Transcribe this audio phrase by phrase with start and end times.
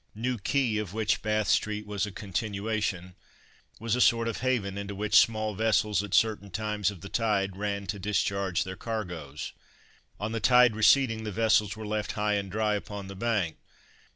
[0.15, 3.13] New Quay, of which Bath street was a continuation,
[3.79, 7.55] was a sort of haven, into which small vessels, at certain times of the tide,
[7.55, 9.53] ran to discharge their cargoes.
[10.19, 13.57] On the tide receding the vessels were left high and dry upon the bank.